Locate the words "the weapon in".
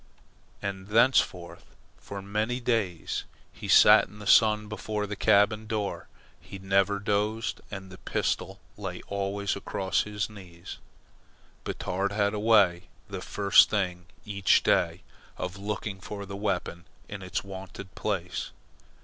16.25-17.21